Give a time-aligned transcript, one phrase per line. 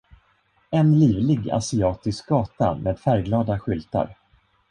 [0.77, 4.17] En livlig asiatisk gata med färgglada skyltar.